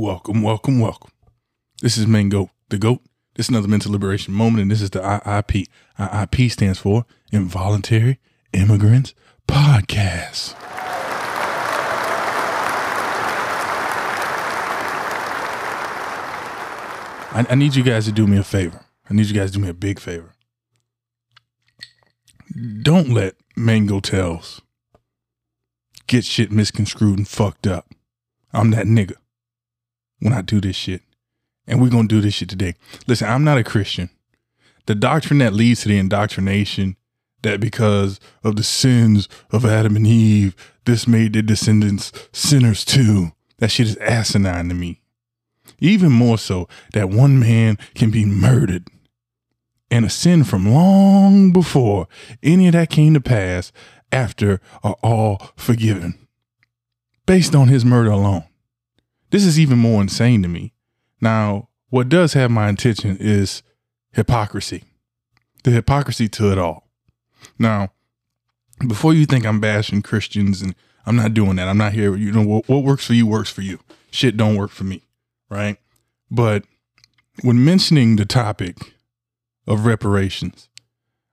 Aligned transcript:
Welcome, 0.00 0.42
welcome, 0.42 0.78
welcome. 0.78 1.10
This 1.82 1.98
is 1.98 2.06
Mango, 2.06 2.52
the 2.68 2.78
GOAT. 2.78 3.00
This 3.34 3.46
is 3.46 3.50
another 3.50 3.66
mental 3.66 3.90
liberation 3.90 4.32
moment, 4.32 4.62
and 4.62 4.70
this 4.70 4.80
is 4.80 4.90
the 4.90 5.00
IIP. 5.00 5.66
IIP 5.98 6.52
stands 6.52 6.78
for 6.78 7.04
Involuntary 7.32 8.20
Immigrants 8.52 9.12
Podcast. 9.48 10.54
I, 17.32 17.44
I 17.50 17.56
need 17.56 17.74
you 17.74 17.82
guys 17.82 18.04
to 18.04 18.12
do 18.12 18.28
me 18.28 18.38
a 18.38 18.44
favor. 18.44 18.86
I 19.10 19.14
need 19.14 19.26
you 19.26 19.34
guys 19.34 19.50
to 19.50 19.58
do 19.58 19.64
me 19.64 19.68
a 19.68 19.74
big 19.74 19.98
favor. 19.98 20.32
Don't 22.82 23.08
let 23.08 23.34
Mango 23.56 23.98
Tells 23.98 24.60
get 26.06 26.24
shit 26.24 26.52
misconstrued 26.52 27.18
and 27.18 27.26
fucked 27.26 27.66
up. 27.66 27.92
I'm 28.52 28.70
that 28.70 28.86
nigga 28.86 29.16
when 30.20 30.32
I 30.32 30.42
do 30.42 30.60
this 30.60 30.76
shit. 30.76 31.02
And 31.66 31.80
we're 31.80 31.90
going 31.90 32.08
to 32.08 32.14
do 32.14 32.20
this 32.20 32.34
shit 32.34 32.48
today. 32.48 32.74
Listen, 33.06 33.28
I'm 33.28 33.44
not 33.44 33.58
a 33.58 33.64
Christian. 33.64 34.10
The 34.86 34.94
doctrine 34.94 35.38
that 35.40 35.52
leads 35.52 35.82
to 35.82 35.88
the 35.88 35.98
indoctrination 35.98 36.96
that 37.42 37.60
because 37.60 38.18
of 38.42 38.56
the 38.56 38.62
sins 38.62 39.28
of 39.50 39.64
Adam 39.64 39.96
and 39.96 40.06
Eve, 40.06 40.56
this 40.86 41.06
made 41.06 41.34
their 41.34 41.42
descendants 41.42 42.10
sinners 42.32 42.84
too. 42.84 43.32
That 43.58 43.70
shit 43.70 43.86
is 43.86 43.96
asinine 43.98 44.68
to 44.68 44.74
me. 44.74 45.02
Even 45.78 46.10
more 46.10 46.38
so 46.38 46.68
that 46.94 47.10
one 47.10 47.38
man 47.38 47.76
can 47.94 48.10
be 48.10 48.24
murdered 48.24 48.88
and 49.90 50.04
a 50.04 50.10
sin 50.10 50.44
from 50.44 50.72
long 50.72 51.52
before 51.52 52.08
any 52.42 52.66
of 52.66 52.72
that 52.72 52.90
came 52.90 53.14
to 53.14 53.20
pass 53.20 53.72
after 54.12 54.60
are 54.82 54.96
all 55.02 55.52
forgiven 55.56 56.18
based 57.26 57.54
on 57.54 57.68
his 57.68 57.84
murder 57.84 58.10
alone. 58.10 58.44
This 59.30 59.44
is 59.44 59.58
even 59.58 59.78
more 59.78 60.00
insane 60.00 60.42
to 60.42 60.48
me. 60.48 60.72
Now, 61.20 61.68
what 61.90 62.08
does 62.08 62.32
have 62.34 62.50
my 62.50 62.68
attention 62.68 63.16
is 63.20 63.62
hypocrisy, 64.12 64.84
the 65.64 65.70
hypocrisy 65.70 66.28
to 66.28 66.52
it 66.52 66.58
all. 66.58 66.88
Now, 67.58 67.92
before 68.86 69.14
you 69.14 69.26
think 69.26 69.44
I'm 69.44 69.60
bashing 69.60 70.02
Christians 70.02 70.62
and 70.62 70.74
I'm 71.06 71.16
not 71.16 71.34
doing 71.34 71.56
that, 71.56 71.68
I'm 71.68 71.78
not 71.78 71.92
here. 71.92 72.14
You 72.16 72.32
know, 72.32 72.42
what, 72.42 72.68
what 72.68 72.84
works 72.84 73.06
for 73.06 73.14
you 73.14 73.26
works 73.26 73.50
for 73.50 73.62
you. 73.62 73.78
Shit 74.10 74.36
don't 74.36 74.56
work 74.56 74.70
for 74.70 74.84
me, 74.84 75.02
right? 75.50 75.78
But 76.30 76.64
when 77.42 77.64
mentioning 77.64 78.16
the 78.16 78.26
topic 78.26 78.76
of 79.66 79.86
reparations, 79.86 80.68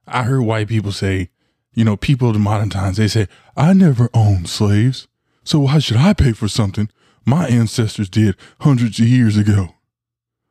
I 0.07 0.23
heard 0.23 0.41
white 0.41 0.67
people 0.67 0.91
say, 0.91 1.29
you 1.73 1.83
know, 1.83 1.97
people 1.97 2.29
of 2.29 2.33
the 2.33 2.39
modern 2.39 2.69
times, 2.69 2.97
they 2.97 3.07
say, 3.07 3.27
I 3.57 3.73
never 3.73 4.09
owned 4.13 4.49
slaves. 4.49 5.07
So 5.43 5.59
why 5.59 5.79
should 5.79 5.97
I 5.97 6.13
pay 6.13 6.31
for 6.31 6.47
something 6.47 6.89
my 7.25 7.47
ancestors 7.47 8.09
did 8.09 8.35
hundreds 8.61 8.99
of 8.99 9.07
years 9.07 9.37
ago? 9.37 9.69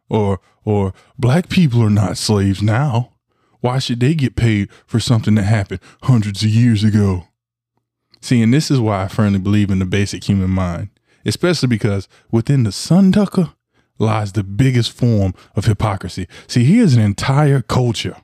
Or, 0.08 0.40
or 0.64 0.92
black 1.18 1.48
people 1.48 1.82
are 1.82 1.90
not 1.90 2.16
slaves 2.16 2.62
now. 2.62 3.12
Why 3.60 3.78
should 3.78 4.00
they 4.00 4.14
get 4.14 4.36
paid 4.36 4.68
for 4.86 5.00
something 5.00 5.36
that 5.36 5.44
happened 5.44 5.80
hundreds 6.02 6.42
of 6.42 6.50
years 6.50 6.84
ago? 6.84 7.28
See, 8.20 8.42
and 8.42 8.52
this 8.52 8.70
is 8.70 8.80
why 8.80 9.04
I 9.04 9.08
firmly 9.08 9.38
believe 9.38 9.70
in 9.70 9.78
the 9.78 9.84
basic 9.84 10.24
human 10.24 10.50
mind, 10.50 10.90
especially 11.24 11.68
because 11.68 12.08
within 12.30 12.64
the 12.64 12.72
sun 12.72 13.10
ducker 13.10 13.54
lies 13.98 14.32
the 14.32 14.42
biggest 14.42 14.92
form 14.92 15.34
of 15.54 15.66
hypocrisy. 15.66 16.26
See, 16.46 16.64
here's 16.64 16.94
an 16.94 17.02
entire 17.02 17.62
culture 17.62 18.16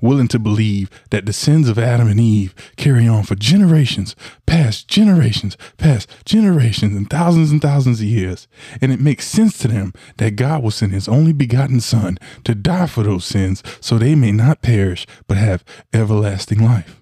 willing 0.00 0.28
to 0.28 0.38
believe 0.38 0.90
that 1.10 1.26
the 1.26 1.32
sins 1.32 1.68
of 1.68 1.78
Adam 1.78 2.08
and 2.08 2.20
Eve 2.20 2.54
carry 2.76 3.06
on 3.06 3.22
for 3.22 3.34
generations, 3.34 4.16
past 4.46 4.88
generations, 4.88 5.56
past 5.76 6.08
generations, 6.24 6.96
and 6.96 7.08
thousands 7.08 7.50
and 7.50 7.62
thousands 7.62 8.00
of 8.00 8.06
years. 8.06 8.48
And 8.80 8.92
it 8.92 9.00
makes 9.00 9.26
sense 9.26 9.58
to 9.58 9.68
them 9.68 9.92
that 10.18 10.36
God 10.36 10.62
will 10.62 10.70
send 10.70 10.92
his 10.92 11.08
only 11.08 11.32
begotten 11.32 11.80
Son 11.80 12.18
to 12.44 12.54
die 12.54 12.86
for 12.86 13.02
those 13.02 13.24
sins 13.24 13.62
so 13.80 13.98
they 13.98 14.14
may 14.14 14.32
not 14.32 14.62
perish 14.62 15.06
but 15.26 15.36
have 15.36 15.64
everlasting 15.92 16.64
life. 16.64 17.00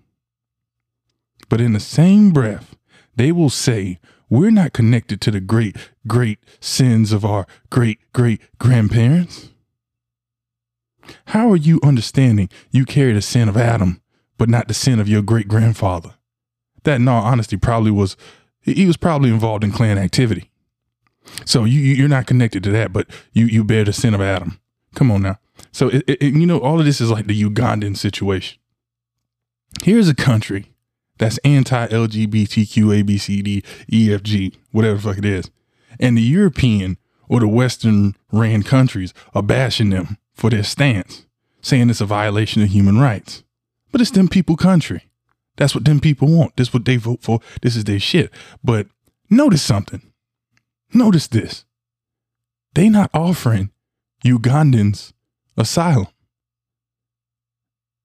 But 1.48 1.60
in 1.60 1.72
the 1.72 1.80
same 1.80 2.30
breath, 2.30 2.76
they 3.16 3.32
will 3.32 3.50
say, 3.50 3.98
we're 4.30 4.50
not 4.50 4.74
connected 4.74 5.20
to 5.22 5.30
the 5.30 5.40
great, 5.40 5.76
great 6.06 6.38
sins 6.60 7.12
of 7.12 7.24
our 7.24 7.46
great, 7.70 7.98
great 8.12 8.42
grandparents. 8.58 9.48
How 11.26 11.50
are 11.50 11.56
you 11.56 11.80
understanding 11.82 12.48
you 12.70 12.84
carry 12.84 13.12
the 13.12 13.22
sin 13.22 13.48
of 13.48 13.56
Adam, 13.56 14.00
but 14.36 14.48
not 14.48 14.68
the 14.68 14.74
sin 14.74 15.00
of 15.00 15.08
your 15.08 15.22
great 15.22 15.48
grandfather? 15.48 16.14
That, 16.84 16.96
in 16.96 17.08
all 17.08 17.22
honesty, 17.22 17.56
probably 17.56 17.90
was, 17.90 18.16
he 18.60 18.86
was 18.86 18.96
probably 18.96 19.30
involved 19.30 19.64
in 19.64 19.72
Klan 19.72 19.98
activity. 19.98 20.50
So 21.44 21.64
you, 21.64 21.80
you're 21.80 22.08
not 22.08 22.26
connected 22.26 22.62
to 22.64 22.70
that, 22.70 22.92
but 22.92 23.08
you, 23.32 23.46
you 23.46 23.64
bear 23.64 23.84
the 23.84 23.92
sin 23.92 24.14
of 24.14 24.20
Adam. 24.20 24.60
Come 24.94 25.10
on 25.10 25.22
now. 25.22 25.38
So, 25.72 25.88
it, 25.88 26.04
it, 26.06 26.22
you 26.22 26.46
know, 26.46 26.60
all 26.60 26.78
of 26.78 26.86
this 26.86 27.00
is 27.00 27.10
like 27.10 27.26
the 27.26 27.42
Ugandan 27.42 27.96
situation. 27.96 28.58
Here's 29.82 30.08
a 30.08 30.14
country 30.14 30.72
that's 31.18 31.38
anti 31.38 31.86
LGBTQ, 31.88 33.02
ABCD, 33.02 33.64
EFG, 33.92 34.54
whatever 34.70 34.96
the 34.96 35.02
fuck 35.02 35.18
it 35.18 35.24
is. 35.24 35.50
And 36.00 36.16
the 36.16 36.22
European 36.22 36.96
or 37.28 37.40
the 37.40 37.48
Western 37.48 38.14
ran 38.32 38.62
countries 38.62 39.12
are 39.34 39.42
bashing 39.42 39.90
them 39.90 40.16
for 40.38 40.50
their 40.50 40.62
stance, 40.62 41.26
saying 41.60 41.90
it's 41.90 42.00
a 42.00 42.06
violation 42.06 42.62
of 42.62 42.68
human 42.68 42.98
rights. 42.98 43.42
But 43.90 44.00
it's 44.00 44.12
them 44.12 44.28
people 44.28 44.56
country. 44.56 45.10
That's 45.56 45.74
what 45.74 45.84
them 45.84 45.98
people 45.98 46.28
want. 46.28 46.56
This 46.56 46.68
is 46.68 46.74
what 46.74 46.84
they 46.84 46.96
vote 46.96 47.22
for. 47.22 47.40
This 47.60 47.74
is 47.74 47.84
their 47.84 47.98
shit. 47.98 48.30
But 48.62 48.86
notice 49.28 49.62
something. 49.62 50.00
Notice 50.94 51.26
this. 51.26 51.64
They 52.74 52.88
not 52.88 53.10
offering 53.12 53.70
Ugandans 54.24 55.12
asylum. 55.56 56.06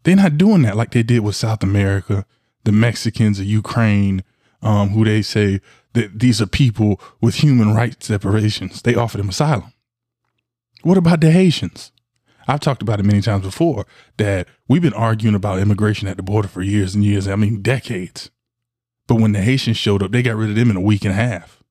They're 0.03 0.15
not 0.15 0.39
doing 0.39 0.63
that 0.63 0.75
like 0.75 0.91
they 0.91 1.03
did 1.03 1.19
with 1.19 1.35
South 1.35 1.61
America, 1.61 2.25
the 2.63 2.71
Mexicans 2.71 3.39
of 3.39 3.45
Ukraine, 3.45 4.23
um, 4.63 4.89
who 4.89 5.05
they 5.05 5.21
say 5.21 5.61
that 5.93 6.19
these 6.19 6.41
are 6.41 6.47
people 6.47 6.99
with 7.21 7.35
human 7.35 7.75
rights 7.75 8.07
separations. 8.07 8.81
They 8.81 8.95
offer 8.95 9.17
them 9.17 9.29
asylum. 9.29 9.71
What 10.81 10.97
about 10.97 11.21
the 11.21 11.29
Haitians? 11.29 11.92
I've 12.47 12.59
talked 12.59 12.81
about 12.81 12.99
it 12.99 13.05
many 13.05 13.21
times 13.21 13.43
before 13.43 13.85
that 14.17 14.47
we've 14.67 14.81
been 14.81 14.93
arguing 14.93 15.35
about 15.35 15.59
immigration 15.59 16.07
at 16.07 16.17
the 16.17 16.23
border 16.23 16.47
for 16.47 16.61
years 16.61 16.95
and 16.95 17.03
years. 17.03 17.27
I 17.27 17.35
mean, 17.35 17.61
decades. 17.61 18.31
But 19.07 19.15
when 19.15 19.33
the 19.33 19.41
Haitians 19.41 19.77
showed 19.77 20.03
up, 20.03 20.11
they 20.11 20.21
got 20.21 20.35
rid 20.35 20.49
of 20.49 20.55
them 20.55 20.69
in 20.69 20.77
a 20.77 20.81
week 20.81 21.03
and 21.03 21.11
a 21.11 21.15
half. 21.15 21.63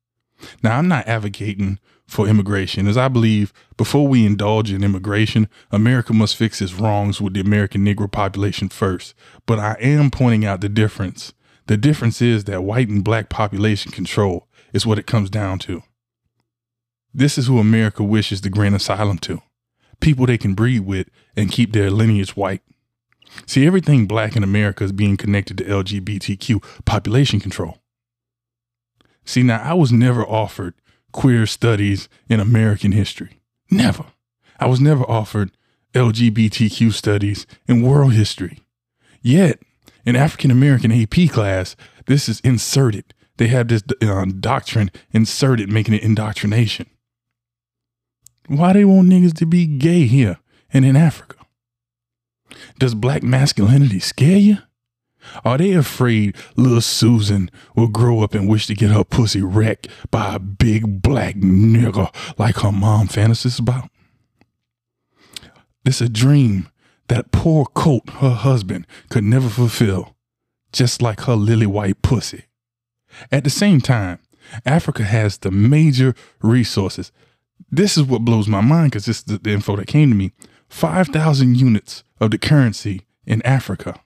Now, 0.62 0.78
I'm 0.78 0.88
not 0.88 1.06
advocating 1.06 1.78
for 2.06 2.26
immigration, 2.26 2.86
as 2.88 2.96
I 2.96 3.08
believe 3.08 3.52
before 3.76 4.06
we 4.06 4.26
indulge 4.26 4.70
in 4.70 4.84
immigration, 4.84 5.48
America 5.70 6.12
must 6.12 6.36
fix 6.36 6.60
its 6.60 6.74
wrongs 6.74 7.20
with 7.20 7.32
the 7.32 7.40
American 7.40 7.84
Negro 7.86 8.10
population 8.10 8.68
first. 8.68 9.14
But 9.46 9.58
I 9.58 9.76
am 9.80 10.10
pointing 10.10 10.44
out 10.44 10.60
the 10.60 10.68
difference. 10.68 11.32
The 11.66 11.76
difference 11.76 12.20
is 12.20 12.44
that 12.44 12.64
white 12.64 12.88
and 12.88 13.04
black 13.04 13.28
population 13.28 13.92
control 13.92 14.48
is 14.72 14.84
what 14.84 14.98
it 14.98 15.06
comes 15.06 15.30
down 15.30 15.58
to. 15.60 15.82
This 17.14 17.38
is 17.38 17.46
who 17.46 17.58
America 17.58 18.02
wishes 18.02 18.40
to 18.42 18.50
grant 18.50 18.74
asylum 18.74 19.18
to 19.18 19.42
people 20.02 20.26
they 20.26 20.36
can 20.36 20.54
breed 20.54 20.80
with 20.80 21.08
and 21.34 21.50
keep 21.50 21.72
their 21.72 21.90
lineage 21.90 22.36
white. 22.36 22.60
See, 23.46 23.66
everything 23.66 24.06
black 24.06 24.36
in 24.36 24.42
America 24.42 24.84
is 24.84 24.92
being 24.92 25.16
connected 25.16 25.56
to 25.58 25.64
LGBTQ 25.64 26.84
population 26.84 27.40
control. 27.40 27.78
See, 29.24 29.42
now 29.42 29.62
I 29.62 29.72
was 29.72 29.92
never 29.92 30.26
offered 30.26 30.74
queer 31.12 31.46
studies 31.46 32.08
in 32.28 32.40
American 32.40 32.92
history. 32.92 33.40
Never. 33.70 34.04
I 34.58 34.66
was 34.66 34.80
never 34.80 35.04
offered 35.04 35.52
LGBTQ 35.94 36.92
studies 36.92 37.46
in 37.66 37.82
world 37.82 38.12
history. 38.12 38.60
Yet, 39.22 39.60
in 40.04 40.16
African 40.16 40.50
American 40.50 40.90
AP 40.90 41.30
class, 41.30 41.76
this 42.06 42.28
is 42.28 42.40
inserted. 42.40 43.14
They 43.36 43.48
have 43.48 43.68
this 43.68 43.82
uh, 44.02 44.26
doctrine 44.40 44.90
inserted, 45.12 45.70
making 45.70 45.94
it 45.94 46.02
indoctrination. 46.02 46.86
Why 48.48 48.72
they 48.72 48.84
want 48.84 49.08
niggas 49.08 49.34
to 49.38 49.46
be 49.46 49.66
gay 49.66 50.06
here 50.06 50.38
and 50.72 50.84
in 50.84 50.96
Africa? 50.96 51.36
Does 52.78 52.94
black 52.94 53.22
masculinity 53.22 54.00
scare 54.00 54.38
you? 54.38 54.58
Are 55.44 55.56
they 55.56 55.72
afraid 55.72 56.36
little 56.56 56.80
Susan 56.80 57.50
will 57.76 57.88
grow 57.88 58.20
up 58.20 58.34
and 58.34 58.48
wish 58.48 58.66
to 58.66 58.74
get 58.74 58.90
her 58.90 59.04
pussy 59.04 59.40
wrecked 59.40 59.86
by 60.10 60.34
a 60.34 60.38
big 60.38 61.00
black 61.00 61.36
nigga 61.36 62.12
like 62.38 62.56
her 62.56 62.72
mom 62.72 63.08
fantasizes 63.08 63.60
about? 63.60 63.88
It's 65.84 66.00
a 66.00 66.08
dream 66.08 66.68
that 67.08 67.32
poor 67.32 67.66
coat 67.66 68.08
her 68.14 68.30
husband 68.30 68.86
could 69.10 69.24
never 69.24 69.48
fulfill, 69.48 70.16
just 70.72 71.02
like 71.02 71.20
her 71.22 71.34
lily 71.34 71.66
white 71.66 72.02
pussy. 72.02 72.46
At 73.30 73.44
the 73.44 73.50
same 73.50 73.80
time, 73.80 74.18
Africa 74.64 75.04
has 75.04 75.38
the 75.38 75.50
major 75.50 76.14
resources 76.40 77.12
this 77.70 77.96
is 77.96 78.04
what 78.04 78.24
blows 78.24 78.48
my 78.48 78.60
mind 78.60 78.90
because 78.90 79.06
this 79.06 79.18
is 79.18 79.24
the, 79.24 79.38
the 79.38 79.50
info 79.50 79.76
that 79.76 79.86
came 79.86 80.10
to 80.10 80.14
me 80.14 80.32
5,000 80.68 81.56
units 81.56 82.04
of 82.20 82.30
the 82.30 82.38
currency 82.38 83.02
in 83.26 83.42
Africa. 83.42 84.00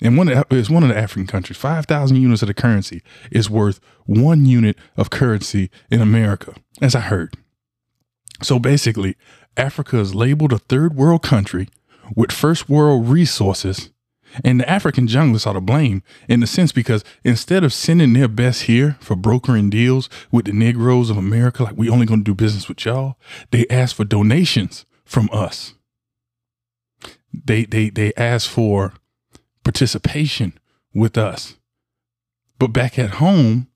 And 0.00 0.16
one 0.16 0.28
it's 0.50 0.70
one 0.70 0.82
of 0.84 0.88
the 0.88 0.96
African 0.96 1.26
countries. 1.26 1.56
Five 1.56 1.86
thousand 1.86 2.18
units 2.18 2.42
of 2.42 2.48
the 2.48 2.54
currency 2.54 3.02
is 3.32 3.50
worth 3.50 3.80
one 4.06 4.46
unit 4.46 4.76
of 4.96 5.10
currency 5.10 5.70
in 5.90 6.00
America, 6.00 6.54
as 6.80 6.94
I 6.94 7.00
heard. 7.00 7.34
So 8.42 8.60
basically, 8.60 9.16
Africa 9.56 9.98
is 9.98 10.14
labeled 10.14 10.52
a 10.52 10.58
third 10.58 10.94
world 10.94 11.22
country 11.22 11.68
with 12.14 12.30
first 12.30 12.68
world 12.68 13.08
resources, 13.08 13.90
and 14.44 14.60
the 14.60 14.68
African 14.68 15.06
junglers 15.06 15.46
are 15.46 15.54
to 15.54 15.60
blame 15.60 16.02
in 16.28 16.42
a 16.42 16.46
sense 16.46 16.72
because 16.72 17.04
instead 17.24 17.64
of 17.64 17.72
sending 17.72 18.12
their 18.12 18.28
best 18.28 18.62
here 18.62 18.96
for 19.00 19.16
brokering 19.16 19.70
deals 19.70 20.08
with 20.30 20.46
the 20.46 20.52
Negroes 20.52 21.10
of 21.10 21.16
America, 21.16 21.64
like 21.64 21.76
we 21.76 21.88
only 21.88 22.06
gonna 22.06 22.22
do 22.22 22.34
business 22.34 22.68
with 22.68 22.84
y'all, 22.84 23.16
they 23.50 23.66
ask 23.68 23.96
for 23.96 24.04
donations 24.04 24.84
from 25.04 25.28
us. 25.32 25.74
They 27.32 27.64
they 27.64 27.90
they 27.90 28.12
ask 28.16 28.48
for 28.48 28.94
participation 29.64 30.58
with 30.94 31.18
us. 31.18 31.56
But 32.58 32.68
back 32.68 32.98
at 32.98 33.10
home, 33.10 33.68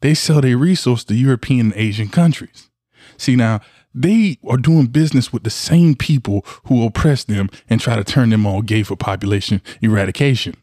they 0.00 0.14
sell 0.14 0.40
their 0.40 0.58
resource 0.58 1.04
to 1.04 1.14
European 1.14 1.66
and 1.66 1.76
Asian 1.76 2.08
countries. 2.08 2.70
See, 3.16 3.36
now 3.36 3.60
they 3.94 4.38
are 4.48 4.56
doing 4.56 4.86
business 4.86 5.32
with 5.32 5.42
the 5.42 5.50
same 5.50 5.94
people 5.94 6.44
who 6.64 6.84
oppress 6.84 7.24
them 7.24 7.50
and 7.68 7.80
try 7.80 7.96
to 7.96 8.04
turn 8.04 8.30
them 8.30 8.46
all 8.46 8.62
gay 8.62 8.82
for 8.82 8.96
population 8.96 9.60
eradication. 9.80 10.56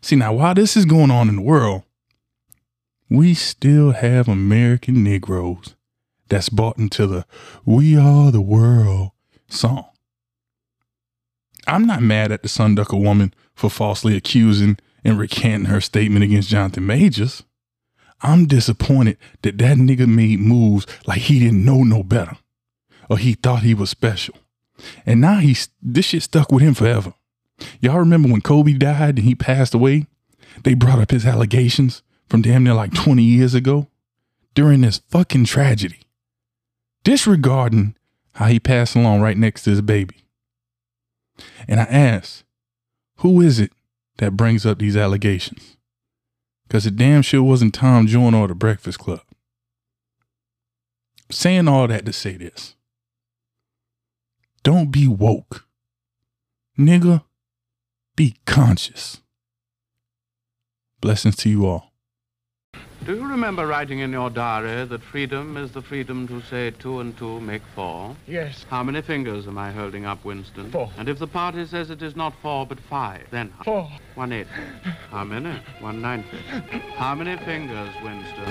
See, 0.00 0.16
now 0.16 0.32
while 0.32 0.54
this 0.54 0.76
is 0.76 0.84
going 0.84 1.10
on 1.10 1.28
in 1.28 1.36
the 1.36 1.42
world, 1.42 1.82
we 3.10 3.34
still 3.34 3.92
have 3.92 4.28
American 4.28 5.02
Negroes 5.02 5.74
that's 6.28 6.48
bought 6.48 6.78
into 6.78 7.06
the 7.06 7.24
We 7.64 7.96
Are 7.96 8.30
the 8.30 8.40
World 8.40 9.12
song. 9.48 9.86
I'm 11.66 11.86
not 11.86 12.02
mad 12.02 12.32
at 12.32 12.42
the 12.42 12.48
Sunducker 12.48 13.00
woman 13.02 13.34
for 13.54 13.70
falsely 13.70 14.16
accusing 14.16 14.78
and 15.04 15.18
recanting 15.18 15.66
her 15.66 15.80
statement 15.80 16.24
against 16.24 16.48
Jonathan 16.48 16.86
Majors. 16.86 17.44
I'm 18.20 18.46
disappointed 18.46 19.16
that 19.42 19.58
that 19.58 19.76
nigga 19.76 20.08
made 20.08 20.40
moves 20.40 20.86
like 21.06 21.20
he 21.22 21.38
didn't 21.38 21.64
know 21.64 21.82
no 21.84 22.02
better 22.02 22.36
or 23.08 23.18
he 23.18 23.34
thought 23.34 23.62
he 23.62 23.74
was 23.74 23.90
special. 23.90 24.34
And 25.06 25.20
now 25.20 25.38
he's 25.38 25.68
this 25.82 26.06
shit 26.06 26.22
stuck 26.22 26.52
with 26.52 26.62
him 26.62 26.74
forever. 26.74 27.14
Y'all 27.80 27.98
remember 27.98 28.28
when 28.28 28.40
Kobe 28.40 28.72
died 28.74 29.16
and 29.16 29.24
he 29.24 29.34
passed 29.34 29.74
away? 29.74 30.06
They 30.64 30.74
brought 30.74 31.00
up 31.00 31.10
his 31.10 31.26
allegations 31.26 32.02
from 32.28 32.42
damn 32.42 32.64
near 32.64 32.74
like 32.74 32.94
20 32.94 33.22
years 33.22 33.54
ago 33.54 33.88
during 34.54 34.80
this 34.80 34.98
fucking 35.08 35.44
tragedy, 35.44 36.00
disregarding 37.04 37.94
how 38.32 38.46
he 38.46 38.60
passed 38.60 38.94
along 38.94 39.20
right 39.20 39.36
next 39.36 39.62
to 39.64 39.70
his 39.70 39.80
baby. 39.80 40.24
And 41.66 41.80
I 41.80 41.84
asked, 41.84 42.44
who 43.18 43.40
is 43.40 43.58
it 43.58 43.72
that 44.18 44.36
brings 44.36 44.64
up 44.66 44.78
these 44.78 44.96
allegations? 44.96 45.77
Because 46.68 46.84
it 46.84 46.96
damn 46.96 47.22
sure 47.22 47.42
wasn't 47.42 47.72
Tom 47.72 48.06
Joyner 48.06 48.36
or 48.36 48.48
the 48.48 48.54
Breakfast 48.54 48.98
Club. 48.98 49.22
Saying 51.30 51.66
all 51.66 51.88
that 51.88 52.04
to 52.04 52.12
say 52.12 52.36
this. 52.36 52.74
Don't 54.62 54.90
be 54.90 55.08
woke. 55.08 55.64
Nigga, 56.78 57.24
be 58.16 58.36
conscious. 58.44 59.22
Blessings 61.00 61.36
to 61.36 61.48
you 61.48 61.66
all. 61.66 61.87
Do 63.08 63.14
you 63.14 63.26
remember 63.26 63.66
writing 63.66 64.00
in 64.00 64.12
your 64.12 64.28
diary 64.28 64.84
that 64.84 65.02
freedom 65.02 65.56
is 65.56 65.72
the 65.72 65.80
freedom 65.80 66.28
to 66.28 66.42
say 66.42 66.72
two 66.72 67.00
and 67.00 67.16
two 67.16 67.40
make 67.40 67.62
four? 67.74 68.14
Yes. 68.26 68.66
How 68.68 68.82
many 68.82 69.00
fingers 69.00 69.48
am 69.48 69.56
I 69.56 69.70
holding 69.72 70.04
up, 70.04 70.22
Winston? 70.26 70.70
Four. 70.70 70.90
And 70.98 71.08
if 71.08 71.18
the 71.18 71.26
party 71.26 71.64
says 71.64 71.88
it 71.88 72.02
is 72.02 72.16
not 72.16 72.34
four 72.42 72.66
but 72.66 72.78
five, 72.78 73.26
then 73.30 73.50
how? 73.56 73.64
Four. 73.64 73.90
One 74.14 74.30
eighty. 74.30 74.50
How 75.10 75.24
many? 75.24 75.58
One 75.80 76.02
ninety. 76.02 76.36
How 76.96 77.14
many 77.14 77.42
fingers, 77.46 77.88
Winston? 78.04 78.44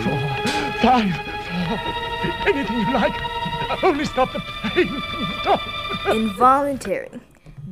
Five. 0.81 1.13
Four. 1.13 2.51
Anything 2.51 2.79
you 2.79 2.93
like. 2.95 3.83
Only 3.83 4.05
stop 4.05 4.33
the 4.33 4.39
pain. 4.39 5.03
Stop. 5.41 5.61
Involuntary. 6.07 7.11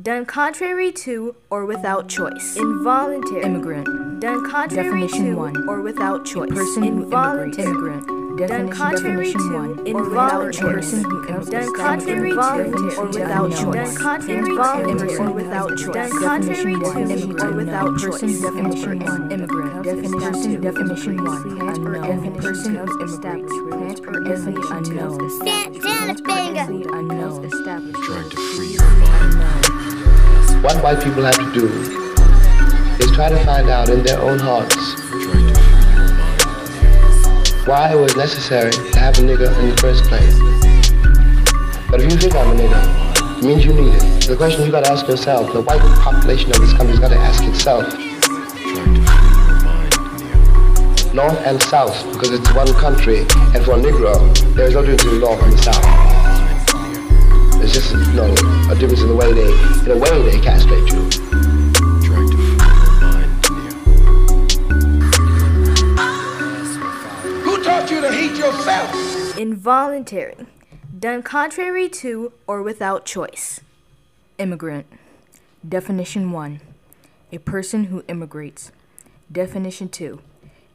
Done 0.02 0.24
contrary 0.24 0.92
to 0.92 1.34
or 1.50 1.66
without 1.66 2.08
choice. 2.08 2.56
Involuntary. 2.56 3.42
Immigrant. 3.42 4.05
Done 4.18 4.44
contrary 4.50 4.84
Definition 5.02 5.30
to 5.32 5.36
one. 5.36 5.68
or 5.68 5.80
without 5.82 6.24
choice. 6.24 6.48
Person 6.50 6.82
who 6.82 6.88
immigrates. 6.88 7.58
Involuntary. 7.58 7.68
Immigrant. 7.68 8.06
Done 8.06 8.36
Definition, 8.48 8.70
contrary 8.76 9.32
definition 9.32 9.40
to 9.40 9.54
one. 9.54 9.96
or 9.96 10.08
without 10.10 10.52
choice. 10.52 10.74
Person 10.74 11.04
who 11.04 11.24
comes 11.26 11.48
Done 11.48 11.62
established 11.62 11.76
contrary 11.76 12.16
to 12.20 12.36
involuntary 12.36 12.96
or 12.96 13.06
without 13.06 13.44
unknown. 13.44 13.72
choice. 13.74 13.94
Done 13.94 13.96
contrary 13.96 14.44
to 14.44 15.16
or 15.16 15.30
without 15.32 15.68
choice. 15.78 15.94
Done 15.94 16.10
contrary 16.10 16.74
Definition 16.76 16.82
one. 16.82 16.94
to 16.94 17.00
or 17.00 17.16
Immigrant. 17.16 17.56
without 17.56 17.92
Person 17.96 18.10
choice. 18.28 18.40
definition 18.40 18.98
one. 19.00 19.32
Immigrant. 19.32 19.84
Definition 19.84 20.60
definition 20.60 21.24
one. 21.24 21.42
Unknown. 21.46 22.36
Person 22.36 22.74
who 22.76 23.02
immigrates. 23.02 23.52
Plant 23.56 24.00
or 24.06 24.16
animal 24.32 24.72
unknown. 24.72 25.30
Stand 25.30 25.74
down, 25.74 25.82
Plant 25.82 26.20
or 26.20 26.24
Benga. 26.24 26.60
animal 26.60 26.94
unknown. 26.94 27.44
Established. 27.44 28.02
Trying 28.04 28.30
to 28.30 28.36
free 28.56 28.66
your 28.68 28.82
mind. 28.82 29.34
Unknown. 29.34 30.62
What 30.62 30.82
white 30.82 31.02
people 31.02 31.22
have 31.24 31.36
to 31.36 31.52
do 31.52 32.05
is 33.00 33.10
try 33.12 33.28
to 33.28 33.38
find 33.44 33.68
out 33.68 33.88
in 33.88 34.02
their 34.02 34.20
own 34.20 34.38
hearts 34.38 34.76
why 37.66 37.90
it 37.92 37.96
was 37.98 38.14
necessary 38.16 38.70
to 38.70 38.98
have 38.98 39.18
a 39.18 39.22
nigger 39.22 39.50
in 39.60 39.70
the 39.70 39.76
first 39.78 40.04
place. 40.04 40.38
But 41.90 42.00
if 42.00 42.12
you 42.12 42.16
think 42.16 42.34
I'm 42.36 42.52
a 42.52 42.54
nigger, 42.54 43.38
it 43.38 43.44
means 43.44 43.64
you 43.64 43.72
need 43.72 43.92
it. 43.92 44.28
The 44.28 44.36
question 44.36 44.64
you 44.64 44.70
gotta 44.70 44.88
ask 44.88 45.08
yourself, 45.08 45.52
the 45.52 45.62
white 45.62 45.80
population 46.00 46.50
of 46.52 46.58
this 46.60 46.72
country's 46.74 47.00
gotta 47.00 47.16
ask 47.16 47.42
itself, 47.44 47.84
north 51.12 51.38
and 51.44 51.60
south, 51.62 52.04
because 52.12 52.30
it's 52.30 52.54
one 52.54 52.72
country, 52.74 53.20
and 53.54 53.64
for 53.64 53.72
a 53.72 53.78
Negro, 53.82 54.54
there 54.54 54.68
is 54.68 54.74
no 54.74 54.82
difference 54.82 55.02
between 55.02 55.20
north 55.22 55.42
and 55.42 55.52
the 55.52 55.58
south. 55.58 55.82
There's 57.58 57.72
just 57.72 57.92
you 57.92 58.12
know, 58.12 58.32
a 58.70 58.76
difference 58.78 59.02
in 59.02 59.08
the 59.08 59.16
way 59.16 59.32
they, 59.32 59.50
in 59.90 59.90
a 59.90 59.98
way 59.98 60.22
they 60.30 60.38
castrate 60.40 60.92
you. 60.92 61.55
Yourself? 68.36 69.38
Involuntary. 69.38 70.36
Done 70.98 71.22
contrary 71.22 71.88
to 71.88 72.32
or 72.46 72.62
without 72.62 73.04
choice. 73.04 73.60
Immigrant. 74.38 74.86
Definition 75.66 76.32
1. 76.32 76.60
A 77.32 77.38
person 77.38 77.84
who 77.84 78.04
immigrates. 78.08 78.72
Definition 79.30 79.88
2. 79.88 80.20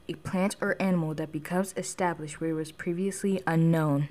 A 0.10 0.14
plant 0.16 0.56
or 0.60 0.82
animal 0.82 1.14
that 1.14 1.32
becomes 1.32 1.74
established 1.78 2.42
where 2.42 2.52
it 2.52 2.54
was 2.54 2.72
previously 2.72 3.42
unknown. 3.48 4.10